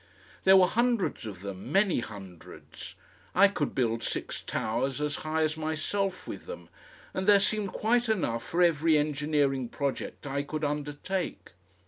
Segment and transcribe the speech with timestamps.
[0.45, 2.95] There were hundreds of them, many hundreds.
[3.35, 6.69] I could build six towers as high as myself with them,
[7.13, 11.51] and there seemed quite enough for every engineering project I could undertake.